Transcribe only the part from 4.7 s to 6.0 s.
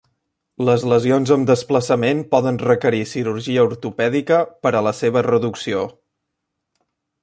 a la seva reducció.